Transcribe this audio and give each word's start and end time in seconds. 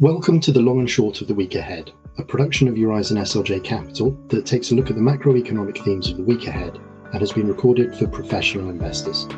Welcome 0.00 0.40
to 0.40 0.50
the 0.50 0.60
long 0.60 0.80
and 0.80 0.90
short 0.90 1.20
of 1.20 1.28
the 1.28 1.36
week 1.36 1.54
ahead, 1.54 1.92
a 2.18 2.24
production 2.24 2.66
of 2.66 2.74
Eurizon 2.74 3.16
SLJ 3.16 3.62
Capital 3.62 4.10
that 4.26 4.44
takes 4.44 4.72
a 4.72 4.74
look 4.74 4.90
at 4.90 4.96
the 4.96 5.00
macroeconomic 5.00 5.84
themes 5.84 6.10
of 6.10 6.16
the 6.16 6.24
week 6.24 6.48
ahead 6.48 6.80
and 7.12 7.20
has 7.20 7.30
been 7.30 7.46
recorded 7.46 7.94
for 7.94 8.08
professional 8.08 8.70
investors. 8.70 9.28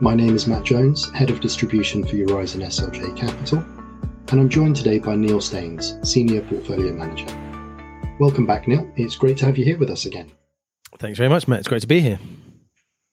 My 0.00 0.14
name 0.14 0.34
is 0.34 0.46
Matt 0.46 0.64
Jones, 0.64 1.10
Head 1.10 1.28
of 1.28 1.40
Distribution 1.40 2.06
for 2.06 2.16
Eurizon 2.16 2.62
SLJ 2.62 3.14
Capital, 3.18 3.58
and 4.30 4.40
I'm 4.40 4.48
joined 4.48 4.76
today 4.76 4.98
by 4.98 5.14
Neil 5.14 5.42
Staines, 5.42 5.98
Senior 6.02 6.40
Portfolio 6.40 6.94
Manager. 6.94 7.26
Welcome 8.18 8.46
back, 8.46 8.66
Neil. 8.66 8.90
It's 8.96 9.16
great 9.16 9.36
to 9.38 9.44
have 9.44 9.58
you 9.58 9.66
here 9.66 9.76
with 9.76 9.90
us 9.90 10.06
again. 10.06 10.32
Thanks 11.00 11.18
very 11.18 11.28
much, 11.28 11.46
Matt. 11.46 11.58
It's 11.58 11.68
great 11.68 11.82
to 11.82 11.86
be 11.86 12.00
here. 12.00 12.18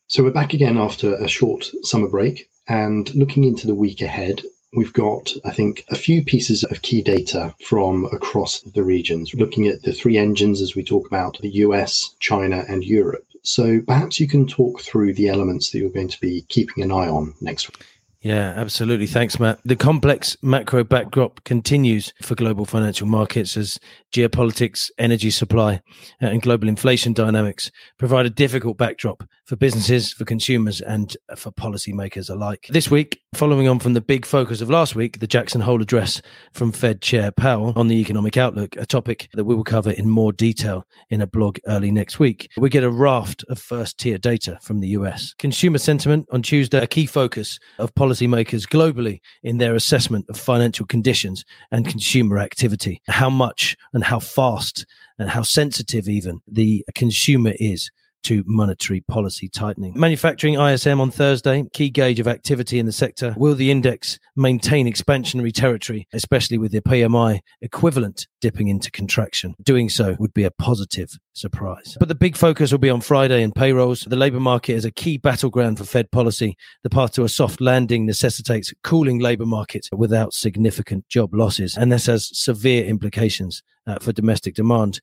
So, 0.07 0.23
we're 0.23 0.31
back 0.31 0.53
again 0.53 0.77
after 0.77 1.15
a 1.15 1.27
short 1.27 1.69
summer 1.83 2.07
break 2.07 2.49
and 2.69 3.13
looking 3.15 3.43
into 3.43 3.67
the 3.67 3.75
week 3.75 4.01
ahead, 4.01 4.43
We've 4.73 4.93
got, 4.93 5.33
I 5.45 5.51
think, 5.51 5.85
a 5.89 5.95
few 5.95 6.23
pieces 6.23 6.63
of 6.63 6.83
key 6.83 7.01
data 7.01 7.55
from 7.65 8.05
across 8.13 8.61
the 8.61 8.83
regions, 8.83 9.33
looking 9.33 9.67
at 9.67 9.81
the 9.81 9.93
three 9.93 10.17
engines 10.17 10.61
as 10.61 10.75
we 10.75 10.83
talk 10.83 11.07
about 11.07 11.39
the 11.41 11.49
US, 11.65 12.15
China, 12.19 12.63
and 12.69 12.83
Europe. 12.83 13.25
So 13.41 13.81
perhaps 13.81 14.19
you 14.19 14.27
can 14.27 14.45
talk 14.45 14.81
through 14.81 15.13
the 15.13 15.29
elements 15.29 15.71
that 15.71 15.79
you're 15.79 15.89
going 15.89 16.09
to 16.09 16.21
be 16.21 16.45
keeping 16.49 16.83
an 16.83 16.91
eye 16.91 17.07
on 17.07 17.33
next 17.41 17.69
week. 17.69 17.85
Yeah, 18.21 18.53
absolutely. 18.57 19.07
Thanks, 19.07 19.39
Matt. 19.39 19.61
The 19.63 19.77
complex 19.77 20.35
macro 20.41 20.83
backdrop 20.83 21.41
continues 21.45 22.13
for 22.21 22.35
global 22.35 22.65
financial 22.65 23.07
markets 23.07 23.55
as 23.55 23.79
geopolitics, 24.11 24.91
energy 24.97 25.29
supply, 25.29 25.81
uh, 26.21 26.25
and 26.25 26.41
global 26.41 26.67
inflation 26.67 27.13
dynamics 27.13 27.71
provide 27.97 28.25
a 28.25 28.29
difficult 28.29 28.77
backdrop 28.77 29.23
for 29.45 29.55
businesses, 29.55 30.11
for 30.11 30.25
consumers, 30.25 30.81
and 30.81 31.15
for 31.37 31.49
policymakers 31.51 32.29
alike. 32.29 32.67
This 32.69 32.91
week, 32.91 33.21
following 33.33 33.69
on 33.69 33.79
from 33.79 33.93
the 33.93 34.01
big 34.01 34.25
focus 34.25 34.59
of 34.59 34.69
last 34.69 34.95
week, 34.95 35.19
the 35.19 35.27
Jackson 35.27 35.61
Hole 35.61 35.81
address 35.81 36.21
from 36.51 36.71
Fed 36.71 37.01
Chair 37.01 37.31
Powell 37.31 37.71
on 37.75 37.87
the 37.87 37.95
economic 37.95 38.35
outlook, 38.35 38.75
a 38.75 38.85
topic 38.85 39.29
that 39.33 39.45
we 39.45 39.55
will 39.55 39.63
cover 39.63 39.91
in 39.91 40.09
more 40.09 40.33
detail 40.33 40.85
in 41.09 41.21
a 41.21 41.27
blog 41.27 41.57
early 41.67 41.91
next 41.91 42.19
week. 42.19 42.49
We 42.57 42.69
get 42.69 42.83
a 42.83 42.91
raft 42.91 43.45
of 43.47 43.57
first 43.59 43.97
tier 43.97 44.17
data 44.17 44.57
from 44.61 44.79
the 44.79 44.89
US. 44.89 45.33
Consumer 45.37 45.77
sentiment 45.77 46.27
on 46.31 46.41
Tuesday, 46.41 46.79
a 46.79 46.87
key 46.87 47.05
focus 47.05 47.59
of 47.77 47.95
policymakers 47.95 48.67
globally 48.67 49.21
in 49.43 49.57
their 49.57 49.75
assessment 49.75 50.25
of 50.27 50.37
financial 50.37 50.85
conditions 50.85 51.45
and 51.71 51.87
consumer 51.87 52.39
activity. 52.39 53.01
How 53.07 53.29
much 53.29 53.77
and 53.93 54.03
how 54.03 54.19
fast 54.19 54.85
and 55.17 55.29
how 55.29 55.43
sensitive 55.43 56.09
even 56.09 56.41
the 56.47 56.83
consumer 56.95 57.53
is 57.55 57.91
to 58.23 58.43
monetary 58.45 59.01
policy 59.01 59.49
tightening. 59.49 59.93
Manufacturing 59.95 60.59
ISM 60.59 60.99
on 60.99 61.11
Thursday, 61.11 61.63
key 61.73 61.89
gauge 61.89 62.19
of 62.19 62.27
activity 62.27 62.79
in 62.79 62.85
the 62.85 62.91
sector. 62.91 63.33
Will 63.37 63.55
the 63.55 63.71
index 63.71 64.19
maintain 64.35 64.91
expansionary 64.91 65.53
territory, 65.53 66.07
especially 66.13 66.57
with 66.57 66.71
the 66.71 66.81
PMI 66.81 67.39
equivalent 67.61 68.27
dipping 68.41 68.67
into 68.67 68.91
contraction? 68.91 69.55
Doing 69.63 69.89
so 69.89 70.15
would 70.19 70.33
be 70.33 70.43
a 70.43 70.51
positive 70.51 71.09
surprise. 71.33 71.95
But 71.99 72.09
the 72.09 72.15
big 72.15 72.35
focus 72.35 72.71
will 72.71 72.79
be 72.79 72.89
on 72.89 73.01
Friday 73.01 73.43
and 73.43 73.55
payrolls. 73.55 74.01
The 74.01 74.15
labour 74.15 74.39
market 74.39 74.73
is 74.73 74.85
a 74.85 74.91
key 74.91 75.17
battleground 75.17 75.77
for 75.77 75.85
Fed 75.85 76.11
policy. 76.11 76.55
The 76.83 76.89
path 76.89 77.13
to 77.13 77.23
a 77.23 77.29
soft 77.29 77.61
landing 77.61 78.05
necessitates 78.05 78.73
cooling 78.83 79.19
labour 79.19 79.45
markets 79.45 79.89
without 79.91 80.33
significant 80.33 81.07
job 81.07 81.33
losses, 81.33 81.77
and 81.77 81.91
this 81.91 82.05
has 82.07 82.29
severe 82.37 82.85
implications 82.85 83.63
uh, 83.89 83.99
for 83.99 84.11
domestic 84.11 84.55
demand. 84.55 85.01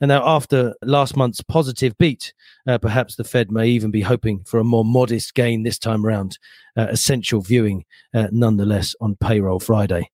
And 0.00 0.08
now, 0.10 0.22
after 0.26 0.74
last 0.82 1.16
month's 1.16 1.40
positive 1.40 1.96
beat, 1.96 2.34
uh, 2.68 2.76
perhaps 2.78 3.16
the 3.16 3.24
Fed 3.24 3.50
may 3.50 3.68
even 3.68 3.90
be 3.90 4.02
hoping 4.02 4.44
for 4.44 4.60
a 4.60 4.64
more 4.64 4.84
modest 4.84 5.34
gain 5.34 5.62
this 5.62 5.78
time 5.78 6.04
around. 6.04 6.38
Uh, 6.76 6.88
essential 6.90 7.40
viewing, 7.40 7.84
uh, 8.14 8.28
nonetheless, 8.30 8.94
on 9.00 9.16
payroll 9.16 9.58
Friday. 9.58 10.10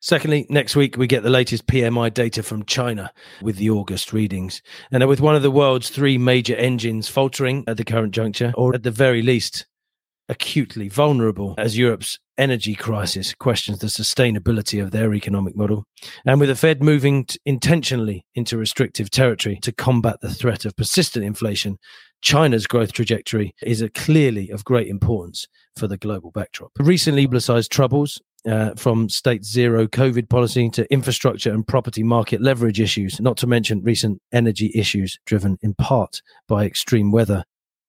Secondly, 0.00 0.46
next 0.48 0.76
week 0.76 0.96
we 0.96 1.08
get 1.08 1.24
the 1.24 1.30
latest 1.30 1.66
PMI 1.66 2.14
data 2.14 2.44
from 2.44 2.64
China 2.64 3.10
with 3.42 3.56
the 3.56 3.70
August 3.70 4.12
readings. 4.12 4.62
And 4.92 5.04
with 5.08 5.20
one 5.20 5.34
of 5.34 5.42
the 5.42 5.50
world's 5.50 5.90
three 5.90 6.16
major 6.16 6.54
engines 6.54 7.08
faltering 7.08 7.64
at 7.66 7.76
the 7.76 7.84
current 7.84 8.14
juncture, 8.14 8.52
or 8.56 8.72
at 8.72 8.84
the 8.84 8.92
very 8.92 9.22
least, 9.22 9.66
acutely 10.28 10.88
vulnerable 10.88 11.54
as 11.58 11.78
Europe's 11.78 12.18
energy 12.38 12.74
crisis 12.74 13.34
questions 13.34 13.78
the 13.78 13.86
sustainability 13.86 14.82
of 14.82 14.90
their 14.90 15.14
economic 15.14 15.56
model. 15.56 15.84
And 16.24 16.40
with 16.40 16.48
the 16.48 16.56
Fed 16.56 16.82
moving 16.82 17.24
t- 17.24 17.38
intentionally 17.46 18.26
into 18.34 18.58
restrictive 18.58 19.10
territory 19.10 19.58
to 19.62 19.72
combat 19.72 20.20
the 20.20 20.34
threat 20.34 20.64
of 20.64 20.76
persistent 20.76 21.24
inflation, 21.24 21.78
China's 22.22 22.66
growth 22.66 22.92
trajectory 22.92 23.54
is 23.62 23.84
clearly 23.94 24.50
of 24.50 24.64
great 24.64 24.88
importance 24.88 25.46
for 25.76 25.86
the 25.86 25.96
global 25.96 26.30
backdrop. 26.30 26.72
Recently 26.78 27.26
publicized 27.26 27.70
troubles 27.70 28.20
uh, 28.46 28.74
from 28.76 29.08
state 29.08 29.44
zero 29.44 29.86
COVID 29.86 30.28
policy 30.28 30.70
to 30.70 30.90
infrastructure 30.92 31.52
and 31.52 31.66
property 31.66 32.02
market 32.02 32.40
leverage 32.40 32.80
issues, 32.80 33.20
not 33.20 33.36
to 33.38 33.46
mention 33.46 33.82
recent 33.82 34.20
energy 34.32 34.70
issues 34.74 35.18
driven 35.26 35.58
in 35.62 35.74
part 35.74 36.22
by 36.48 36.64
extreme 36.64 37.10
weather, 37.10 37.44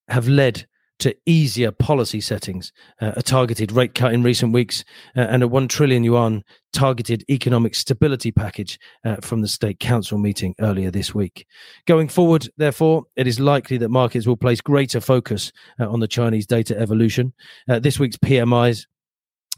have 0.09 0.27
led 0.27 0.67
to 0.99 1.15
easier 1.25 1.71
policy 1.71 2.21
settings, 2.21 2.71
uh, 3.01 3.13
a 3.15 3.21
targeted 3.21 3.71
rate 3.71 3.93
cut 3.93 4.13
in 4.13 4.23
recent 4.23 4.53
weeks, 4.53 4.83
uh, 5.15 5.21
and 5.21 5.43
a 5.43 5.47
1 5.47 5.67
trillion 5.67 6.03
yuan 6.03 6.43
targeted 6.73 7.23
economic 7.29 7.75
stability 7.75 8.31
package 8.31 8.79
uh, 9.05 9.15
from 9.21 9.41
the 9.41 9.47
State 9.47 9.79
Council 9.79 10.17
meeting 10.17 10.55
earlier 10.59 10.91
this 10.91 11.13
week. 11.13 11.45
Going 11.85 12.07
forward, 12.07 12.49
therefore, 12.57 13.03
it 13.15 13.27
is 13.27 13.39
likely 13.39 13.77
that 13.77 13.89
markets 13.89 14.27
will 14.27 14.37
place 14.37 14.61
greater 14.61 14.99
focus 14.99 15.51
uh, 15.79 15.89
on 15.89 15.99
the 15.99 16.07
Chinese 16.07 16.45
data 16.45 16.77
evolution. 16.79 17.33
Uh, 17.69 17.79
this 17.79 17.99
week's 17.99 18.17
PMIs 18.17 18.85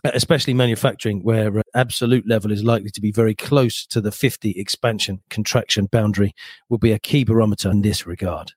uh, 0.05 0.11
especially 0.13 0.53
manufacturing, 0.53 1.21
where 1.23 1.61
absolute 1.75 2.25
level 2.25 2.53
is 2.53 2.63
likely 2.63 2.89
to 2.89 3.01
be 3.01 3.11
very 3.11 3.35
close 3.35 3.85
to 3.85 3.99
the 3.99 4.13
50 4.13 4.51
expansion 4.51 5.21
contraction 5.29 5.87
boundary, 5.87 6.33
will 6.69 6.77
be 6.77 6.93
a 6.93 6.99
key 6.99 7.25
barometer 7.25 7.69
in 7.69 7.81
this 7.81 8.07
regard. 8.07 8.53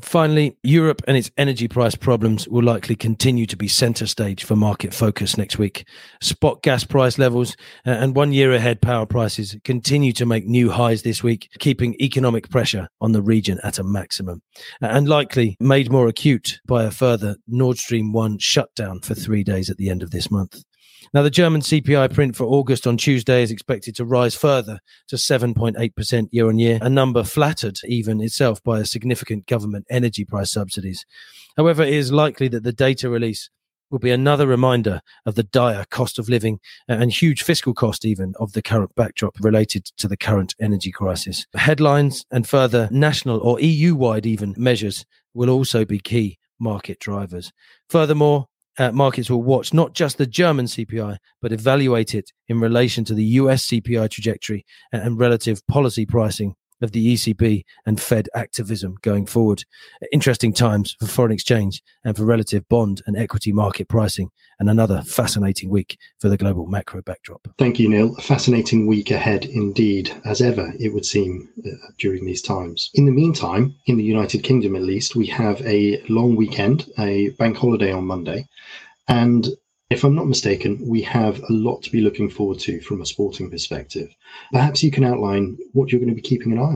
Finally, 0.00 0.56
Europe 0.64 1.02
and 1.06 1.16
its 1.16 1.30
energy 1.38 1.68
price 1.68 1.94
problems 1.94 2.48
will 2.48 2.64
likely 2.64 2.96
continue 2.96 3.46
to 3.46 3.56
be 3.56 3.68
center 3.68 4.06
stage 4.06 4.42
for 4.42 4.56
market 4.56 4.92
focus 4.92 5.38
next 5.38 5.56
week. 5.56 5.86
Spot 6.20 6.60
gas 6.62 6.82
price 6.82 7.16
levels 7.16 7.56
uh, 7.86 7.90
and 7.90 8.16
one 8.16 8.32
year 8.32 8.52
ahead 8.52 8.82
power 8.82 9.06
prices 9.06 9.56
continue 9.62 10.12
to 10.12 10.26
make 10.26 10.46
new 10.46 10.68
highs 10.68 11.02
this 11.02 11.22
week, 11.22 11.48
keeping 11.60 11.94
economic 12.00 12.50
pressure 12.50 12.88
on 13.00 13.12
the 13.12 13.22
region 13.22 13.60
at 13.62 13.78
a 13.78 13.84
maximum 13.84 14.42
and 14.80 15.08
likely 15.08 15.56
made 15.60 15.92
more 15.92 16.08
acute 16.08 16.58
by 16.66 16.82
a 16.82 16.90
further 16.90 17.36
Nord 17.46 17.78
Stream 17.78 18.12
1 18.12 18.38
shutdown 18.40 18.98
for 19.00 19.14
three 19.14 19.44
days 19.44 19.70
at 19.70 19.76
the 19.76 19.90
end 19.90 20.02
of 20.02 20.10
this 20.10 20.28
month. 20.28 20.64
Now, 21.12 21.22
the 21.22 21.30
German 21.30 21.60
CPI 21.60 22.12
print 22.12 22.36
for 22.36 22.44
August 22.44 22.86
on 22.86 22.96
Tuesday 22.96 23.42
is 23.42 23.50
expected 23.50 23.94
to 23.96 24.04
rise 24.04 24.34
further 24.34 24.80
to 25.08 25.16
7.8% 25.16 26.28
year 26.30 26.48
on 26.48 26.58
year, 26.58 26.78
a 26.80 26.88
number 26.88 27.24
flattered 27.24 27.78
even 27.86 28.20
itself 28.20 28.62
by 28.62 28.80
a 28.80 28.84
significant 28.84 29.46
government 29.46 29.86
energy 29.90 30.24
price 30.24 30.52
subsidies. 30.52 31.04
However, 31.56 31.82
it 31.82 31.92
is 31.92 32.12
likely 32.12 32.48
that 32.48 32.62
the 32.62 32.72
data 32.72 33.08
release 33.08 33.50
will 33.90 33.98
be 33.98 34.10
another 34.10 34.46
reminder 34.46 35.00
of 35.24 35.34
the 35.34 35.42
dire 35.42 35.84
cost 35.90 36.18
of 36.18 36.28
living 36.28 36.58
and 36.88 37.12
huge 37.12 37.42
fiscal 37.42 37.74
cost, 37.74 38.04
even 38.04 38.34
of 38.40 38.52
the 38.52 38.62
current 38.62 38.94
backdrop 38.96 39.36
related 39.40 39.84
to 39.98 40.08
the 40.08 40.16
current 40.16 40.54
energy 40.60 40.90
crisis. 40.90 41.46
Headlines 41.54 42.24
and 42.30 42.48
further 42.48 42.88
national 42.90 43.38
or 43.40 43.60
EU 43.60 43.94
wide 43.94 44.26
even 44.26 44.54
measures 44.56 45.04
will 45.32 45.50
also 45.50 45.84
be 45.84 45.98
key 45.98 46.38
market 46.58 46.98
drivers. 46.98 47.52
Furthermore, 47.88 48.46
uh, 48.78 48.92
markets 48.92 49.30
will 49.30 49.42
watch 49.42 49.72
not 49.72 49.94
just 49.94 50.18
the 50.18 50.26
German 50.26 50.66
CPI, 50.66 51.16
but 51.40 51.52
evaluate 51.52 52.14
it 52.14 52.30
in 52.48 52.60
relation 52.60 53.04
to 53.04 53.14
the 53.14 53.24
US 53.24 53.66
CPI 53.66 54.10
trajectory 54.10 54.64
and, 54.92 55.02
and 55.02 55.18
relative 55.18 55.66
policy 55.66 56.06
pricing 56.06 56.54
of 56.84 56.92
the 56.92 57.14
ECB 57.14 57.64
and 57.86 58.00
Fed 58.00 58.28
activism 58.34 58.96
going 59.02 59.26
forward. 59.26 59.64
Interesting 60.12 60.52
times 60.52 60.96
for 61.00 61.06
foreign 61.06 61.32
exchange 61.32 61.82
and 62.04 62.16
for 62.16 62.24
relative 62.24 62.68
bond 62.68 63.02
and 63.06 63.16
equity 63.16 63.52
market 63.52 63.88
pricing, 63.88 64.30
and 64.60 64.70
another 64.70 65.02
fascinating 65.02 65.70
week 65.70 65.98
for 66.20 66.28
the 66.28 66.36
global 66.36 66.66
macro 66.66 67.02
backdrop. 67.02 67.40
Thank 67.58 67.80
you, 67.80 67.88
Neil. 67.88 68.14
A 68.16 68.22
fascinating 68.22 68.86
week 68.86 69.10
ahead 69.10 69.46
indeed, 69.46 70.14
as 70.24 70.40
ever, 70.40 70.72
it 70.78 70.92
would 70.94 71.04
seem, 71.04 71.48
uh, 71.66 71.70
during 71.98 72.24
these 72.24 72.42
times. 72.42 72.90
In 72.94 73.06
the 73.06 73.12
meantime, 73.12 73.74
in 73.86 73.96
the 73.96 74.04
United 74.04 74.44
Kingdom 74.44 74.76
at 74.76 74.82
least, 74.82 75.16
we 75.16 75.26
have 75.26 75.60
a 75.62 76.00
long 76.08 76.36
weekend, 76.36 76.88
a 76.98 77.30
bank 77.30 77.56
holiday 77.56 77.90
on 77.90 78.06
Monday. 78.06 78.46
And 79.08 79.48
if 79.94 80.02
I'm 80.04 80.16
not 80.16 80.26
mistaken, 80.26 80.78
we 80.86 81.02
have 81.02 81.38
a 81.38 81.52
lot 81.52 81.82
to 81.82 81.90
be 81.92 82.00
looking 82.00 82.28
forward 82.28 82.58
to 82.60 82.80
from 82.80 83.00
a 83.00 83.06
sporting 83.06 83.48
perspective. 83.48 84.14
Perhaps 84.52 84.82
you 84.82 84.90
can 84.90 85.04
outline 85.04 85.56
what 85.72 85.90
you're 85.90 86.00
going 86.00 86.08
to 86.08 86.14
be 86.14 86.20
keeping 86.20 86.52
an 86.52 86.58
eye 86.58 86.62
on. 86.62 86.74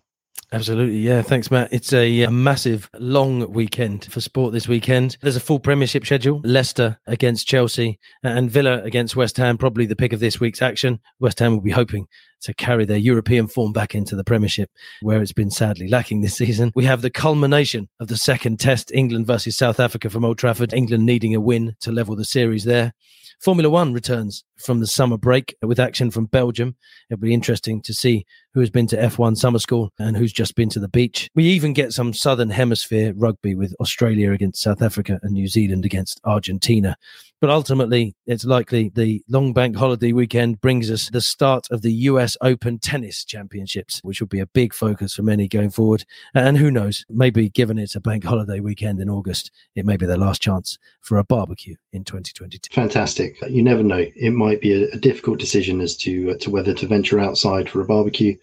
Absolutely, 0.50 0.99
yeah. 0.99 1.21
Thanks, 1.21 1.50
Matt. 1.50 1.69
It's 1.73 1.93
a, 1.93 2.23
a, 2.23 2.31
massive, 2.31 2.89
long 2.99 3.53
weekend 3.53 4.06
for 4.06 4.23
sport 4.23 4.55
this 4.55 4.67
weekend. 4.67 5.19
There's 5.21 5.37
a 5.37 5.41
full 5.41 5.61
Premiership 5.61 6.06
schedule: 6.06 6.41
Leicester 6.43 6.99
against 7.06 7.47
Chelsea 7.47 7.99
and 8.23 8.50
Villa 8.50 8.83
against 8.83 9.15
West 9.15 9.37
Ham. 9.37 9.59
Probably 9.59 9.85
the 9.85 9.97
pick 9.97 10.15
of 10.15 10.21
this 10.21 10.41
week's 10.41 10.62
action. 10.62 11.00
West 11.21 11.39
Ham 11.41 11.53
will 11.53 11.61
be 11.61 11.71
hoping 11.71 12.06
to 12.41 12.55
carry 12.55 12.87
their 12.87 12.97
European 12.97 13.47
form 13.47 13.75
back 13.75 13.95
into 13.95 14.17
the 14.17 14.25
Premiership, 14.25 14.71
where 15.03 15.21
it's 15.21 15.33
been 15.33 15.50
sadly 15.50 15.87
lacking 15.87 16.23
this 16.23 16.37
season. 16.39 16.73
We 16.75 16.87
have 16.87 17.03
the 17.03 17.11
culmination 17.11 17.91
of 18.00 18.09
the 18.09 18.17
second 18.17 18.59
test, 18.59 18.91
England 18.93 19.27
versus 19.27 19.55
South 19.55 19.79
Africa 19.79 20.09
from 20.09 20.25
Old 20.25 20.39
Trafford, 20.39 20.73
England 20.73 21.05
needing 21.05 21.35
a 21.35 21.41
win 21.41 21.77
to 21.81 21.93
level 21.93 22.17
the 22.17 22.25
series 22.25 22.65
there. 22.65 22.95
Formula 23.41 23.69
One 23.69 23.93
returns 23.93 24.45
from 24.59 24.81
the 24.81 24.87
summer 24.87 25.17
break 25.17 25.57
with 25.63 25.81
action 25.81 26.11
from 26.11 26.27
Belgium. 26.27 26.77
It'll 27.11 27.21
be 27.21 27.35
interesting 27.35 27.81
to 27.83 27.95
see 27.95 28.25
who 28.55 28.61
has 28.61 28.71
been 28.71 28.87
to 28.89 28.97
F1 28.97 29.37
summer 29.37 29.59
school 29.59 29.93
and 29.99 30.17
who's 30.17 30.33
just 30.33 30.57
been 30.57 30.69
to 30.71 30.81
the 30.81 30.89
beach. 30.89 31.31
We 31.35 31.45
even 31.45 31.73
get 31.73 31.93
some 31.93 32.13
Southern 32.13 32.51
Hemisphere 32.51 33.13
rugby 33.15 33.55
with 33.55 33.75
Australia 33.81 34.33
against 34.33 34.63
South 34.63 34.83
Africa 34.83 35.21
and 35.23 35.33
New 35.33 35.49
Zealand 35.49 35.85
against 35.85 36.21
Argentina. 36.25 36.97
But 37.41 37.51
ultimately, 37.51 38.17
it's 38.27 38.45
likely 38.45 38.91
the 38.93 39.23
long 39.29 39.53
bank 39.53 39.77
holiday 39.77 40.13
weekend 40.13 40.61
brings 40.61 40.91
us 40.91 41.09
the 41.11 41.21
start 41.21 41.69
of 41.71 41.83
the 41.83 41.93
US 41.93 42.37
Open 42.41 42.81
Tennis 42.81 43.25
Championships, 43.25 44.01
which 44.03 44.21
will 44.21 44.27
be 44.27 44.41
a 44.41 44.47
big 44.47 44.75
focus 44.75 45.15
for 45.15 45.23
many 45.23 45.47
going 45.47 45.71
forward. 45.71 46.05
And 46.35 46.59
who 46.59 46.71
knows, 46.73 47.05
maybe 47.09 47.49
given 47.51 47.79
it's 47.79 47.95
a 47.95 48.01
bank 48.01 48.25
holiday 48.25 48.59
weekend 48.59 49.01
in 49.01 49.09
August, 49.09 49.53
it 49.77 49.87
may 49.87 49.97
be 49.97 50.07
their 50.07 50.17
last 50.17 50.43
chance 50.43 50.79
for 51.01 51.19
a 51.19 51.25
barbecue 51.25 51.77
in 51.93 52.03
2022. 52.03 52.75
Fantastic. 52.75 53.41
You 53.49 53.63
never 53.63 53.85
know. 53.85 54.05
It 54.17 54.33
might 54.33 54.48
be 54.56 54.73
a, 54.73 54.89
a 54.91 54.97
difficult 54.97 55.39
decision 55.39 55.81
as 55.81 55.97
to, 55.99 56.31
uh, 56.31 56.39
to 56.39 56.50
whether 56.50 56.75
to 56.75 56.87
venture 56.87 57.21
outside 57.21 57.69
for 57.69 57.81
a 57.81 57.85
barbecue 57.85 58.37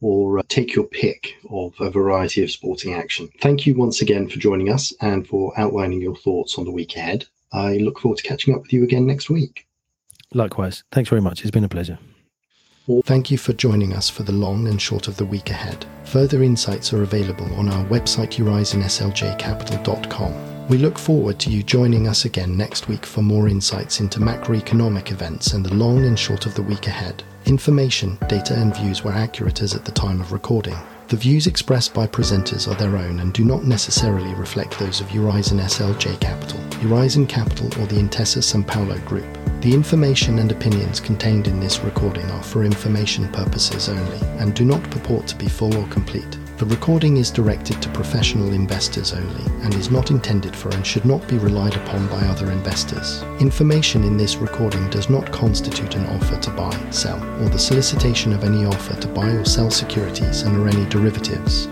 or 0.00 0.38
uh, 0.38 0.42
take 0.48 0.74
your 0.74 0.86
pick 0.86 1.34
of 1.50 1.74
a 1.80 1.90
variety 1.90 2.42
of 2.42 2.50
sporting 2.50 2.94
action. 2.94 3.28
Thank 3.40 3.66
you 3.66 3.74
once 3.74 4.00
again 4.00 4.28
for 4.28 4.38
joining 4.38 4.70
us 4.70 4.92
and 5.00 5.26
for 5.26 5.52
outlining 5.58 6.00
your 6.00 6.16
thoughts 6.16 6.58
on 6.58 6.64
the 6.64 6.70
week 6.70 6.96
ahead. 6.96 7.26
I 7.52 7.78
look 7.78 7.98
forward 7.98 8.18
to 8.18 8.28
catching 8.28 8.54
up 8.54 8.62
with 8.62 8.72
you 8.72 8.84
again 8.84 9.06
next 9.06 9.28
week. 9.28 9.66
Likewise. 10.32 10.84
Thanks 10.92 11.10
very 11.10 11.20
much. 11.20 11.42
It's 11.42 11.50
been 11.50 11.64
a 11.64 11.68
pleasure. 11.68 11.98
Thank 13.04 13.30
you 13.30 13.38
for 13.38 13.52
joining 13.52 13.92
us 13.92 14.10
for 14.10 14.24
the 14.24 14.32
long 14.32 14.66
and 14.66 14.82
short 14.82 15.06
of 15.06 15.16
the 15.16 15.24
week 15.24 15.50
ahead. 15.50 15.86
Further 16.04 16.42
insights 16.42 16.92
are 16.92 17.02
available 17.02 17.54
on 17.54 17.68
our 17.68 17.84
website 17.86 18.36
eurizonSLJcapital.com. 18.36 20.49
We 20.70 20.78
look 20.78 21.00
forward 21.00 21.40
to 21.40 21.50
you 21.50 21.64
joining 21.64 22.06
us 22.06 22.24
again 22.24 22.56
next 22.56 22.86
week 22.86 23.04
for 23.04 23.22
more 23.22 23.48
insights 23.48 23.98
into 23.98 24.20
macroeconomic 24.20 25.10
events 25.10 25.52
and 25.52 25.66
the 25.66 25.74
long 25.74 26.04
and 26.04 26.16
short 26.16 26.46
of 26.46 26.54
the 26.54 26.62
week 26.62 26.86
ahead. 26.86 27.24
Information, 27.46 28.16
data, 28.28 28.54
and 28.54 28.72
views 28.76 29.02
were 29.02 29.10
accurate 29.10 29.62
as 29.62 29.74
at 29.74 29.84
the 29.84 29.90
time 29.90 30.20
of 30.20 30.30
recording. 30.30 30.76
The 31.08 31.16
views 31.16 31.48
expressed 31.48 31.92
by 31.92 32.06
presenters 32.06 32.70
are 32.70 32.76
their 32.76 32.96
own 32.96 33.18
and 33.18 33.32
do 33.32 33.44
not 33.44 33.64
necessarily 33.64 34.32
reflect 34.34 34.78
those 34.78 35.00
of 35.00 35.08
Eurizon 35.08 35.58
SLJ 35.58 36.20
Capital, 36.20 36.60
Eurizon 36.80 37.28
Capital, 37.28 37.66
or 37.82 37.86
the 37.86 37.98
Intesa 37.98 38.40
Sanpaolo 38.40 39.04
Group. 39.04 39.26
The 39.62 39.74
information 39.74 40.38
and 40.38 40.52
opinions 40.52 41.00
contained 41.00 41.48
in 41.48 41.58
this 41.58 41.80
recording 41.80 42.30
are 42.30 42.44
for 42.44 42.62
information 42.62 43.26
purposes 43.32 43.88
only 43.88 44.20
and 44.38 44.54
do 44.54 44.64
not 44.64 44.88
purport 44.88 45.26
to 45.26 45.36
be 45.36 45.48
full 45.48 45.76
or 45.76 45.88
complete. 45.88 46.38
The 46.60 46.66
recording 46.66 47.16
is 47.16 47.30
directed 47.30 47.80
to 47.80 47.88
professional 47.88 48.52
investors 48.52 49.14
only 49.14 49.44
and 49.64 49.74
is 49.76 49.90
not 49.90 50.10
intended 50.10 50.54
for 50.54 50.68
and 50.74 50.86
should 50.86 51.06
not 51.06 51.26
be 51.26 51.38
relied 51.38 51.74
upon 51.74 52.06
by 52.08 52.20
other 52.26 52.52
investors. 52.52 53.22
Information 53.40 54.04
in 54.04 54.18
this 54.18 54.36
recording 54.36 54.90
does 54.90 55.08
not 55.08 55.32
constitute 55.32 55.94
an 55.94 56.04
offer 56.08 56.38
to 56.38 56.50
buy, 56.50 56.90
sell, 56.90 57.18
or 57.42 57.48
the 57.48 57.58
solicitation 57.58 58.34
of 58.34 58.44
any 58.44 58.66
offer 58.66 58.94
to 59.00 59.08
buy 59.08 59.30
or 59.30 59.46
sell 59.46 59.70
securities 59.70 60.42
and 60.42 60.54
or 60.58 60.68
any 60.68 60.84
derivatives. 60.90 61.66